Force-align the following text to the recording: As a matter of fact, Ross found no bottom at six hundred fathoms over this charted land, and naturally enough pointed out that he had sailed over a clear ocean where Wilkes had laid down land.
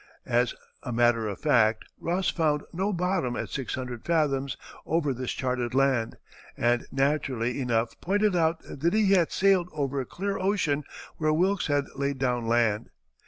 As 0.25 0.55
a 0.81 0.91
matter 0.91 1.27
of 1.27 1.39
fact, 1.41 1.85
Ross 1.99 2.27
found 2.31 2.63
no 2.73 2.91
bottom 2.91 3.35
at 3.35 3.51
six 3.51 3.75
hundred 3.75 4.03
fathoms 4.03 4.57
over 4.83 5.13
this 5.13 5.31
charted 5.31 5.75
land, 5.75 6.17
and 6.57 6.87
naturally 6.91 7.61
enough 7.61 8.01
pointed 8.01 8.35
out 8.35 8.63
that 8.67 8.95
he 8.95 9.11
had 9.11 9.31
sailed 9.31 9.69
over 9.71 10.01
a 10.01 10.05
clear 10.07 10.39
ocean 10.39 10.85
where 11.17 11.31
Wilkes 11.31 11.67
had 11.67 11.85
laid 11.95 12.17
down 12.17 12.47
land. 12.47 12.89